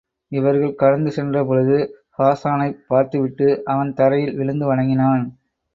[0.31, 1.77] இவர்கள் கடந்து சென்ற பொழுது,
[2.17, 5.23] ஹாஸானைப் பார்த்துவிட்டு அவன் தரையில் விழுந்து வணங்கினான்.